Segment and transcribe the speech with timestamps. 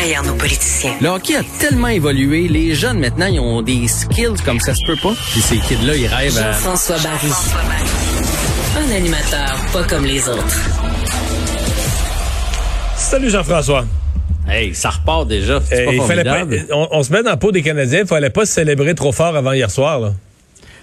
[0.00, 0.94] Derrière nos politiciens.
[1.02, 4.80] Le hockey a tellement évolué, les jeunes maintenant, ils ont des skills comme ça se
[4.86, 5.12] peut pas.
[5.30, 6.52] Puis ces kids-là, ils rêvent à...
[6.52, 7.28] Jean-François Barry.
[8.78, 10.56] Un animateur pas comme les autres.
[12.96, 13.84] Salut Jean-François.
[14.48, 15.60] Hey, ça repart déjà.
[15.68, 16.66] C'est Euh, pas il fallait pas- formidable?
[16.72, 19.12] on, on se met dans la peau des Canadiens, il fallait pas se célébrer trop
[19.12, 20.00] fort avant hier soir.
[20.00, 20.12] Là.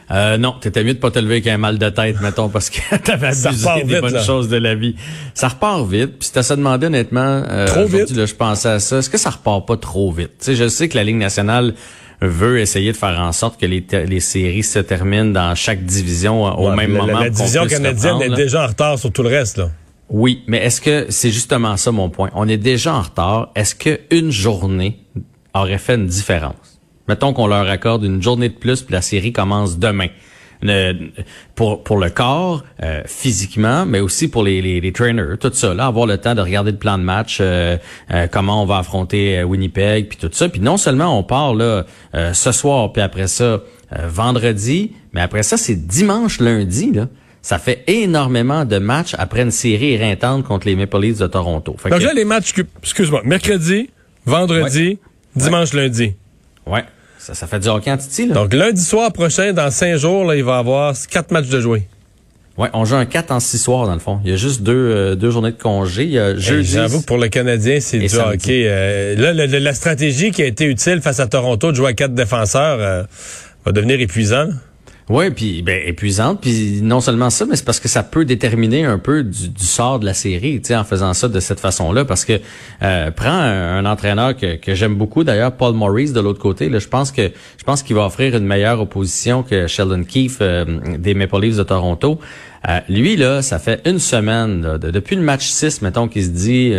[0.10, 2.70] Euh, non, t'étais mieux de pas te lever avec un mal de tête, mettons, parce
[2.70, 4.24] que t'avais Ça abusé des vite, bonnes là.
[4.24, 4.96] choses de la vie.
[5.34, 6.18] Ça repart vite.
[6.20, 8.12] Puis t'as ça demandé honnêtement, euh, Trop vite?
[8.16, 9.00] là, je pensais à ça.
[9.00, 10.32] Est-ce que ça repart pas trop vite?
[10.40, 11.74] Tu sais, je sais que la Ligue nationale
[12.22, 16.48] veut essayer de faire en sorte que les, les séries se terminent dans chaque division
[16.48, 17.14] euh, au Ouais, même la, moment.
[17.20, 19.58] La, la division canadienne est déjà en retard sur tout le reste.
[19.58, 19.70] Là.
[20.10, 22.30] Oui, mais est-ce que c'est justement ça mon point?
[22.34, 23.50] On est déjà en retard.
[23.56, 25.00] Est-ce qu'une journée
[25.54, 26.77] aurait fait une différence?
[27.08, 30.08] Mettons qu'on leur accorde une journée de plus, puis la série commence demain.
[31.56, 35.74] Pour pour le corps, euh, physiquement, mais aussi pour les, les, les trainers, tout ça,
[35.74, 37.78] là, avoir le temps de regarder le plan de match, euh,
[38.12, 40.50] euh, comment on va affronter euh, Winnipeg, puis tout ça.
[40.50, 43.62] Puis non seulement on part là euh, ce soir, puis après ça euh,
[44.08, 47.08] vendredi, mais après ça c'est dimanche, lundi là.
[47.44, 51.76] Ça fait énormément de matchs après une série éreintante contre les Maple Leafs de Toronto.
[51.78, 53.90] Fait Donc que- là, les matchs, excuse-moi, mercredi,
[54.26, 54.98] vendredi,
[55.36, 56.14] dimanche, lundi.
[56.66, 56.84] ouais,
[57.28, 58.34] ça, ça fait du hockey en titi, là.
[58.36, 61.60] Donc lundi soir prochain, dans cinq jours, là, il va y avoir quatre matchs de
[61.60, 61.88] jouer.
[62.58, 64.20] ouais, on joue un 4 en 6 soirs, dans le fond.
[64.24, 66.04] Il y a juste deux, euh, deux journées de congé.
[66.06, 66.72] Il y a jeudi.
[66.72, 68.34] J'avoue que pour le Canadien, c'est du samedi.
[68.36, 68.64] hockey.
[68.66, 71.90] Euh, là, le- le- la stratégie qui a été utile face à Toronto de jouer
[71.90, 73.04] à quatre défenseurs euh,
[73.66, 74.48] va devenir épuisant.
[75.10, 78.84] Oui, puis ben, épuisante, puis non seulement ça, mais c'est parce que ça peut déterminer
[78.84, 82.04] un peu du, sort de la série, tu sais, en faisant ça de cette façon-là,
[82.04, 82.42] parce que
[82.84, 86.80] euh, prends un, entraîneur que, que j'aime beaucoup, d'ailleurs, Paul Maurice de l'autre côté, là,
[86.80, 90.66] je pense que je pense qu'il va offrir une meilleure opposition que Sheldon Keefe euh,
[90.98, 92.20] des Maple Leafs de Toronto.
[92.68, 96.74] Euh, lui là, ça fait une semaine, depuis le match 6, mettons, qu'il se dit.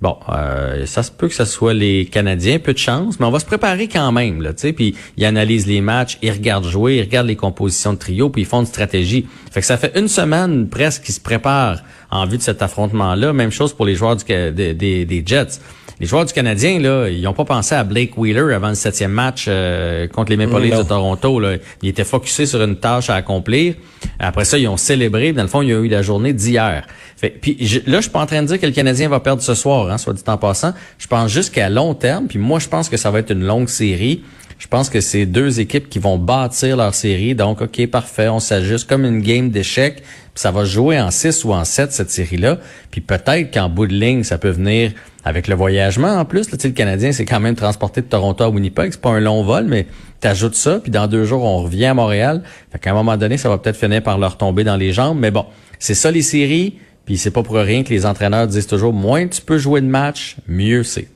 [0.00, 3.32] Bon, euh, ça se peut que ce soit les Canadiens, peu de chance, mais on
[3.32, 4.72] va se préparer quand même, là, tu sais.
[4.72, 8.42] Puis ils analysent les matchs, ils regardent jouer, ils regardent les compositions de trio, puis
[8.42, 9.26] ils font une stratégie.
[9.50, 11.80] Fait que ça fait une semaine presque qu'ils se préparent
[12.12, 13.32] en vue de cet affrontement-là.
[13.32, 15.58] Même chose pour les joueurs du, des- des, des Jets.
[16.00, 19.10] Les joueurs du Canadien, là, ils n'ont pas pensé à Blake Wheeler avant le septième
[19.10, 21.40] match euh, contre les Maple Leafs de Toronto.
[21.40, 21.56] Là.
[21.82, 23.74] Ils étaient focusés sur une tâche à accomplir.
[24.20, 25.32] Après ça, ils ont célébré.
[25.32, 26.86] Dans le fond, il y a eu la journée d'hier.
[27.16, 29.18] Fait, puis je- là, je suis pas en train de dire que le Canadien va
[29.18, 30.72] perdre ce soir, hein, soit dit en passant.
[30.98, 33.44] Je pense juste qu'à long terme, puis moi, je pense que ça va être une
[33.44, 34.22] longue série.
[34.58, 37.34] Je pense que c'est deux équipes qui vont bâtir leur série.
[37.34, 40.02] Donc, OK, parfait, on s'ajuste comme une game d'échecs.
[40.02, 42.58] Puis ça va jouer en 6 ou en 7, cette série-là.
[42.90, 44.92] Puis peut-être qu'en bout de ligne, ça peut venir
[45.24, 46.44] avec le voyagement en plus.
[46.44, 48.92] Sais, le Canadien, c'est quand même transporté de Toronto à Winnipeg.
[48.92, 49.86] C'est pas un long vol, mais
[50.20, 50.80] t'ajoutes ça.
[50.80, 52.42] Puis dans deux jours, on revient à Montréal.
[52.72, 55.18] Fait qu'à un moment donné, ça va peut-être finir par leur tomber dans les jambes.
[55.20, 55.46] Mais bon,
[55.78, 56.78] c'est ça les séries.
[57.08, 59.86] Puis c'est pas pour rien que les entraîneurs disent toujours, moins tu peux jouer de
[59.86, 61.08] match, mieux c'est.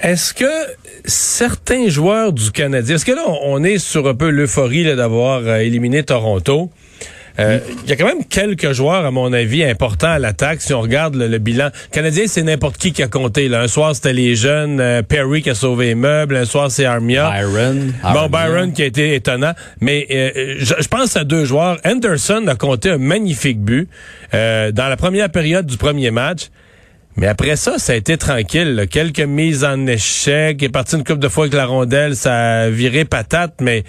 [0.00, 0.46] Est-ce que
[1.04, 5.58] certains joueurs du Canadien, est-ce que là, on, est sur un peu l'euphorie d'avoir euh,
[5.58, 6.70] éliminé Toronto?
[7.38, 10.60] Euh, Il y a quand même quelques joueurs, à mon avis, importants à l'attaque.
[10.60, 13.48] Si on regarde le, le bilan, Le Canadien, c'est n'importe qui qui a compté.
[13.48, 13.60] Là.
[13.60, 14.80] Un soir, c'était les jeunes.
[14.80, 16.36] euh, Perry qui a sauvé les meubles.
[16.36, 17.30] Un soir, c'est Armia.
[17.30, 17.92] Byron.
[18.02, 18.28] Bon, Armia.
[18.28, 19.52] Byron qui a été étonnant.
[19.80, 21.78] Mais euh, je, je pense à deux joueurs.
[21.84, 23.88] Anderson a compté un magnifique but
[24.34, 26.48] euh, dans la première période du premier match.
[27.16, 28.74] Mais après ça, ça a été tranquille.
[28.74, 28.86] là.
[28.86, 30.56] Quelques mises en échec.
[30.60, 32.16] Il est parti une couple de fois avec la rondelle.
[32.16, 33.84] Ça a viré patate, mais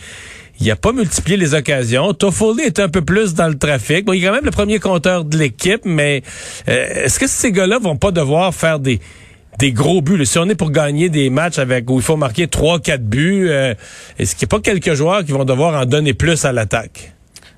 [0.63, 2.13] il a pas multiplié les occasions.
[2.13, 4.06] Toffoli est un peu plus dans le trafic.
[4.06, 6.24] Bon, il est quand même le premier compteur de l'équipe, mais
[6.69, 9.00] euh, est-ce que ces gars-là vont pas devoir faire des
[9.59, 10.25] des gros buts?
[10.25, 13.74] Si on est pour gagner des matchs avec où il faut marquer 3-4 buts, euh,
[14.18, 17.13] est-ce qu'il n'y a pas quelques joueurs qui vont devoir en donner plus à l'attaque?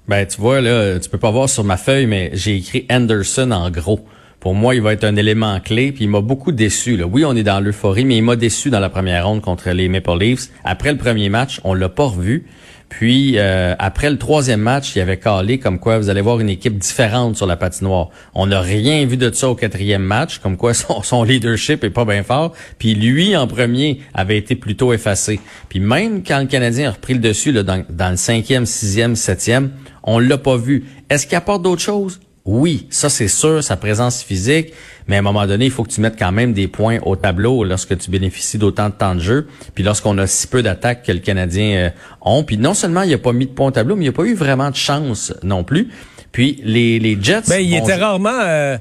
[0.07, 3.51] Ben, tu vois, là, tu peux pas voir sur ma feuille, mais j'ai écrit Anderson
[3.51, 4.03] en gros.
[4.39, 7.01] Pour moi, il va être un élément clé, puis il m'a beaucoup déçu.
[7.03, 9.89] Oui, on est dans l'euphorie, mais il m'a déçu dans la première ronde contre les
[9.89, 10.49] Maple Leafs.
[10.63, 12.45] Après le premier match, on l'a pas revu.
[12.89, 16.49] Puis euh, après le troisième match, il avait calé comme quoi vous allez voir une
[16.49, 18.09] équipe différente sur la patinoire.
[18.33, 21.89] On n'a rien vu de ça au quatrième match, comme quoi son, son leadership est
[21.89, 22.53] pas bien fort.
[22.77, 25.39] Puis lui, en premier, avait été plutôt effacé.
[25.69, 29.15] Puis même quand le Canadien a repris le dessus là, dans, dans le cinquième, sixième,
[29.15, 29.71] septième,
[30.03, 30.85] on l'a pas vu.
[31.09, 32.19] Est-ce qu'il apporte d'autres choses?
[32.45, 34.71] Oui, ça c'est sûr, sa présence physique,
[35.07, 37.15] mais à un moment donné, il faut que tu mettes quand même des points au
[37.15, 41.01] tableau lorsque tu bénéficies d'autant de temps de jeu, puis lorsqu'on a si peu d'attaques
[41.01, 41.89] que le Canadien euh,
[42.21, 42.43] ont.
[42.43, 44.17] Puis non seulement il a pas mis de points au tableau, mais il n'y a
[44.17, 45.89] pas eu vraiment de chance non plus.
[46.31, 47.41] Puis les, les Jets...
[47.47, 48.29] Ben, il était rarement...
[48.41, 48.77] Euh,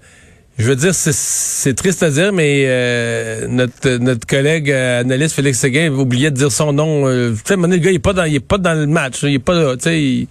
[0.56, 5.90] je veux dire, c'est triste à dire, mais euh, notre, notre collègue analyste Félix Seguin
[5.90, 7.08] oubliait de dire son nom.
[7.08, 9.24] tu sais, le gars, il est pas dans, il est pas dans le match.
[9.24, 10.28] Il est pas, tu sais, il,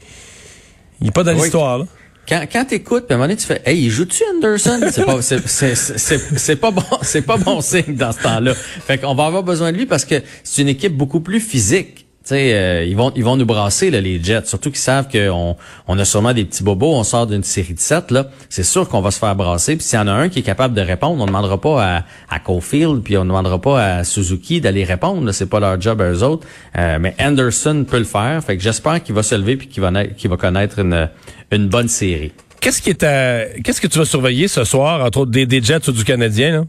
[1.06, 1.84] est pas dans l'histoire.
[2.28, 4.80] Quand, quand t'écoutes, puis à un moment donné, tu fais, hey, il joue-tu Anderson?
[4.92, 8.54] C'est pas, c'est, pas bon, c'est pas bon signe dans ce temps-là.
[8.54, 12.03] Fait qu'on va avoir besoin de lui parce que c'est une équipe beaucoup plus physique.
[12.24, 15.58] Sais, euh, ils vont ils vont nous brasser là, les Jets, surtout qu'ils savent qu'on
[15.90, 18.88] on a sûrement des petits bobos, on sort d'une série de 7 là, c'est sûr
[18.88, 19.76] qu'on va se faire brasser.
[19.76, 21.84] Puis s'il y en a un qui est capable de répondre, on ne demandera pas
[21.84, 25.82] à, à Cofield, puis on ne demandera pas à Suzuki d'aller répondre, c'est pas leur
[25.82, 26.48] job à eux autres.
[26.78, 29.84] Euh, mais Anderson peut le faire, fait que j'espère qu'il va se lever puis qu'il
[29.84, 31.10] va qu'il va connaître une
[31.52, 32.32] une bonne série.
[32.62, 35.90] Qu'est-ce qui est qu'est-ce que tu vas surveiller ce soir entre autres des, des Jets
[35.90, 36.64] ou du Canadien là?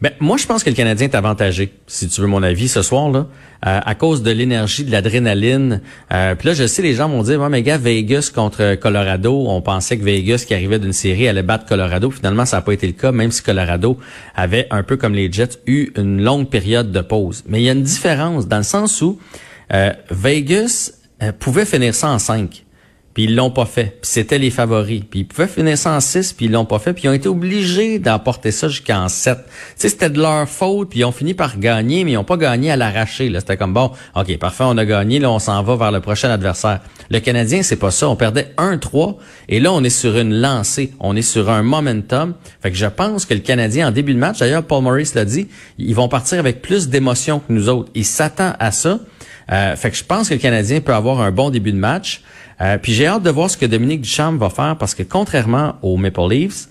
[0.00, 2.82] Ben, moi, je pense que le Canadien est avantagé, si tu veux mon avis, ce
[2.82, 3.26] soir, là,
[3.66, 5.80] euh, à cause de l'énergie, de l'adrénaline.
[6.12, 9.46] Euh, Puis là, je sais, les gens vont dire, ouais, mais gars, Vegas contre Colorado,
[9.48, 12.12] on pensait que Vegas, qui arrivait d'une série, allait battre Colorado.
[12.12, 13.98] Finalement, ça n'a pas été le cas, même si Colorado
[14.36, 17.42] avait, un peu comme les Jets, eu une longue période de pause.
[17.48, 19.18] Mais il y a une différence, dans le sens où
[19.74, 20.92] euh, Vegas
[21.24, 22.64] euh, pouvait finir ça en 5
[23.18, 23.98] puis ils l'ont pas fait.
[24.00, 25.02] Puis c'était les favoris.
[25.10, 26.92] Puis ils pouvaient finir ça en 6, puis ils l'ont pas fait.
[26.92, 29.38] Puis ils ont été obligés d'emporter ça jusqu'en 7.
[29.38, 29.42] Tu
[29.74, 32.36] sais, c'était de leur faute, puis ils ont fini par gagner, mais ils ont pas
[32.36, 33.28] gagné à l'arracher.
[33.34, 36.30] C'était comme, bon, OK, parfait, on a gagné, là, on s'en va vers le prochain
[36.30, 36.78] adversaire.
[37.10, 38.08] Le Canadien, c'est pas ça.
[38.08, 39.16] On perdait 1-3,
[39.48, 40.92] et là, on est sur une lancée.
[41.00, 42.34] On est sur un momentum.
[42.62, 45.24] Fait que je pense que le Canadien, en début de match, d'ailleurs, Paul Maurice l'a
[45.24, 47.90] dit, ils vont partir avec plus d'émotion que nous autres.
[47.96, 49.00] Ils s'attendent à ça.
[49.50, 52.22] Euh, fait que je pense que le Canadien peut avoir un bon début de match.
[52.60, 55.76] Euh, puis j'ai hâte de voir ce que Dominique Duchamp va faire parce que contrairement
[55.82, 56.68] aux Maple Leafs,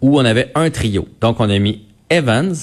[0.00, 2.54] où on avait un trio, donc on a mis Evans,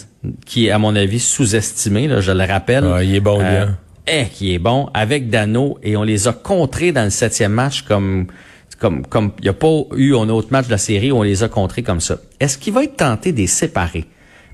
[0.46, 2.86] qui est à mon avis sous-estimé, là, je le rappelle.
[2.86, 3.66] Ah, il est bon, euh,
[4.06, 7.84] eh, qui est bon, avec Dano, et on les a contrés dans le septième match
[7.84, 8.28] comme
[8.80, 11.24] comme comme il n'y a pas eu un autre match de la série où on
[11.24, 12.18] les a contrés comme ça.
[12.40, 14.06] Est-ce qu'il va être tenté de les séparer?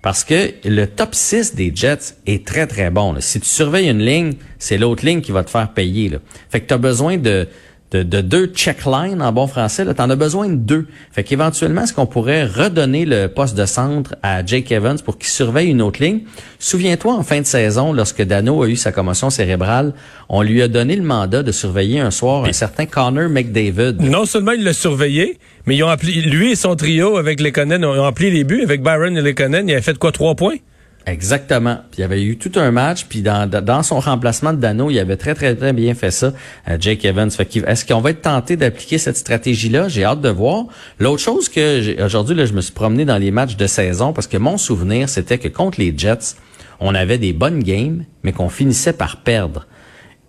[0.06, 3.16] Parce que le top 6 des Jets est très, très bon.
[3.22, 6.12] Si tu surveilles une ligne, c'est l'autre ligne qui va te faire payer.
[6.52, 7.48] Fait que tu as besoin de,
[7.92, 10.88] de, de deux checklines en bon français, tu en as besoin de deux.
[11.12, 15.30] Fait qu'éventuellement, est-ce qu'on pourrait redonner le poste de centre à Jake Evans pour qu'il
[15.30, 16.22] surveille une autre ligne?
[16.60, 19.94] Souviens-toi, en fin de saison, lorsque Dano a eu sa commotion cérébrale,
[20.30, 24.02] on lui a donné le mandat de surveiller un soir un certain Connor McDavid.
[24.02, 27.50] Non seulement il l'a surveillé, mais ils ont appelé, lui et son trio avec les
[27.50, 28.62] Lekonen ont appelé les buts.
[28.64, 30.58] Avec Byron et Lekonen, il a fait quoi, trois points?
[31.08, 31.78] Exactement.
[31.98, 34.98] Il y avait eu tout un match, puis dans, dans son remplacement de Dano, il
[34.98, 36.34] avait très, très, très bien fait ça,
[36.68, 37.30] euh, Jake Evans.
[37.30, 39.88] Fait est-ce qu'on va être tenté d'appliquer cette stratégie-là?
[39.88, 40.66] J'ai hâte de voir.
[41.00, 44.26] L'autre chose que aujourd'hui, là, je me suis promené dans les matchs de saison parce
[44.26, 46.36] que mon souvenir, c'était que contre les Jets,
[46.80, 49.68] on avait des bonnes games, mais qu'on finissait par perdre.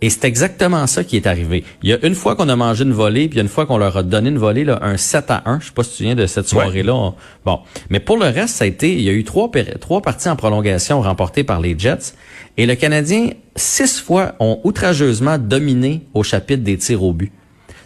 [0.03, 1.65] Et c'est exactement ça qui est arrivé.
[1.83, 3.97] Il y a une fois qu'on a mangé une volée, puis une fois qu'on leur
[3.97, 5.61] a donné une volée, là, un 7 à 1.
[5.61, 7.15] Je sais pas si tu te souviens de cette soirée-là.
[7.47, 7.61] Bon.
[7.89, 9.51] Mais pour le reste, ça a été, il y a eu trois,
[9.81, 12.13] trois parties en prolongation remportées par les Jets.
[12.59, 17.33] Et le Canadien, six fois, ont outrageusement dominé au chapitre des tirs au but.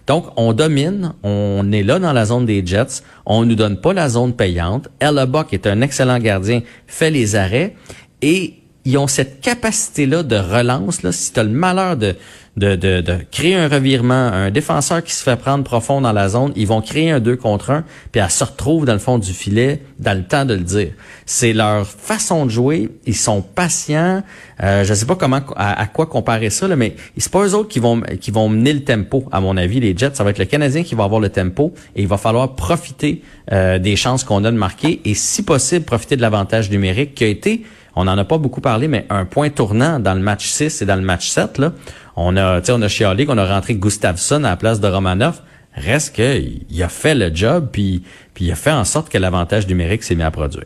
[0.09, 3.93] Donc, on domine, on est là dans la zone des Jets, on nous donne pas
[3.93, 4.89] la zone payante.
[4.99, 7.77] Ella Buck est un excellent gardien, fait les arrêts,
[8.21, 8.55] et
[8.85, 11.03] ils ont cette capacité-là de relance.
[11.03, 12.17] Là, si tu as le malheur de,
[12.57, 16.29] de, de, de, créer un revirement, un défenseur qui se fait prendre profond dans la
[16.31, 19.19] zone, ils vont créer un 2 contre 1, puis elle se retrouve dans le fond
[19.19, 20.93] du filet dans le temps de le dire.
[21.27, 24.23] C'est leur façon de jouer, ils sont patients.
[24.63, 27.69] Euh, je sais pas comment à, quoi comparer ça, là, mais c'est pas eux autres
[27.69, 30.15] qui vont qui vont mener le tempo, à mon avis, les Jets.
[30.15, 33.23] Ça va être le Canadien qui va avoir le tempo et il va falloir profiter
[33.53, 37.25] euh, des chances qu'on a de marquer et si possible profiter de l'avantage numérique qui
[37.25, 37.63] a été
[38.01, 40.87] on n'en a pas beaucoup parlé, mais un point tournant dans le match 6 et
[40.87, 41.73] dans le match 7, là,
[42.17, 45.41] on a, on a chialé qu'on a rentré Gustafsson à la place de Romanov.
[45.75, 48.03] Reste qu'il a fait le job, puis,
[48.41, 50.65] il a fait en sorte que l'avantage numérique s'est mis à produire.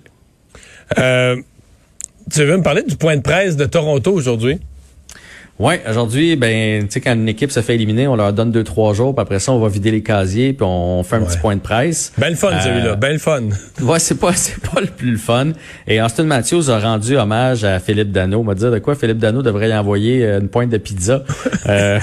[0.99, 1.37] Euh,
[2.31, 4.61] tu veux me parler du point de presse de Toronto aujourd'hui?
[5.61, 8.65] Oui, aujourd'hui, ben, tu sais, quand une équipe se fait éliminer, on leur donne deux,
[8.65, 11.39] trois jours, puis après ça, on va vider les casiers, puis on fait un petit
[11.39, 12.13] point de presse.
[12.19, 13.43] Belle fun, celui-là, euh, belle fun.
[13.81, 15.53] Ouais, c'est pas, c'est pas le plus fun.
[15.87, 18.41] Et Austin Matthews a rendu hommage à Philippe Dano.
[18.41, 21.23] On va dire de quoi Philippe Dano devrait y envoyer euh, une pointe de pizza.
[21.69, 22.01] euh,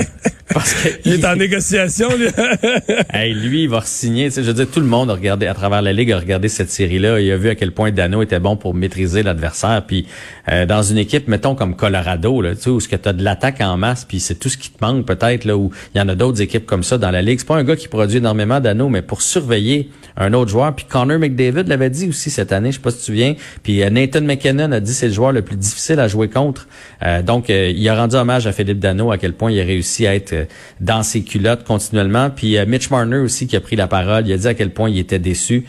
[0.53, 2.27] Parce que il est en négociation, lui.
[3.13, 4.29] hey, lui, il va signer.
[4.29, 6.69] Je veux dire, tout le monde a regardé, à travers la Ligue, a regardé cette
[6.69, 7.19] série-là.
[7.19, 9.83] Il a vu à quel point Dano était bon pour maîtriser l'adversaire.
[9.85, 10.07] Puis
[10.51, 13.61] euh, dans une équipe, mettons, comme Colorado, là, tu sais, où tu as de l'attaque
[13.61, 16.07] en masse, puis c'est tout ce qui te manque peut-être, là, où il y en
[16.07, 17.39] a d'autres équipes comme ça dans la Ligue.
[17.39, 20.75] C'est pas un gars qui produit énormément Dano, mais pour surveiller un autre joueur.
[20.75, 23.35] Puis Connor McDavid l'avait dit aussi cette année, je sais pas si tu te souviens.
[23.63, 26.67] Puis euh, Nathan McKinnon a dit c'est le joueur le plus difficile à jouer contre.
[27.03, 30.05] Euh, donc, il a rendu hommage à Philippe Dano à quel point il a réussi
[30.05, 30.47] à être
[30.79, 32.29] dans ses culottes continuellement.
[32.29, 34.89] Puis Mitch Marner aussi qui a pris la parole, il a dit à quel point
[34.89, 35.65] il était déçu.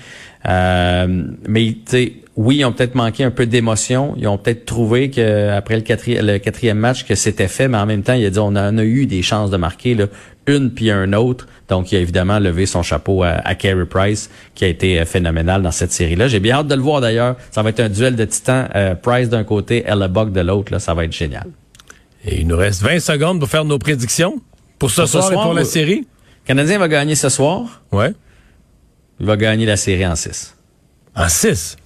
[0.48, 4.14] Euh, mais tu sais, oui, ils ont peut-être manqué un peu d'émotion.
[4.16, 7.78] Ils ont peut-être trouvé que après le, quatrième, le quatrième match que c'était fait, mais
[7.78, 10.06] en même temps, il a dit on en a eu des chances de marquer là,
[10.46, 11.46] une puis un autre.
[11.68, 15.04] Donc, il a évidemment levé son chapeau à, à Carey Price, qui a été euh,
[15.04, 16.28] phénoménal dans cette série-là.
[16.28, 17.36] J'ai bien hâte de le voir d'ailleurs.
[17.50, 18.68] Ça va être un duel de titans.
[18.74, 20.78] Euh, Price d'un côté, Ella Buck de l'autre.
[20.78, 21.46] Ça va être génial.
[22.24, 24.40] Et il nous reste 20 secondes pour faire nos prédictions
[24.78, 26.06] pour ce, soir, et pour la série.
[26.44, 27.82] Le Canadien va gagner ce soir.
[27.92, 28.12] Ouais.
[29.22, 30.56] Il va gagner la série en 6.
[31.14, 31.76] En 6?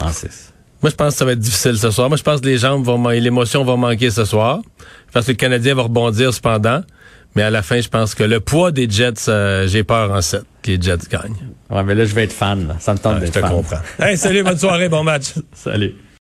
[0.00, 0.52] En 6.
[0.80, 2.08] Moi, je pense que ça va être difficile ce soir.
[2.08, 4.60] Moi, je pense que les jambes vont, l'émotion va manquer ce soir.
[5.08, 6.82] Je pense que le Canadien va rebondir cependant.
[7.34, 10.22] Mais à la fin, je pense que le poids des Jets, euh, j'ai peur en
[10.22, 11.34] 7 que les Jets gagnent.
[11.68, 12.76] Ouais, mais là, je vais être fan.
[12.78, 13.42] Ça me tente d'être fan.
[13.42, 13.80] Je te comprends.
[13.98, 15.32] hey, salut, bonne soirée, bon match.
[15.52, 15.96] Salut.